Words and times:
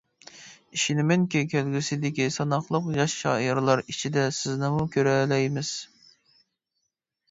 ئىشىنىمەنكى، 0.77 1.43
كەلگۈسىدىكى 1.51 2.27
ساناقلىق 2.37 2.89
ياش 3.03 3.19
شائىرلار 3.21 3.85
ئىچىدە 3.89 4.27
سىزنىمۇ 4.43 4.93
كۆرەلەيمىز! 4.99 5.75